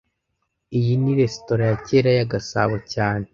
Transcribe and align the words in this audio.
Iyi 0.77 0.93
ni 1.01 1.11
resitora 1.19 1.63
ya 1.69 1.77
kera 1.87 2.11
ya 2.17 2.25
Gasabo 2.31 2.75
cyane 2.93 3.25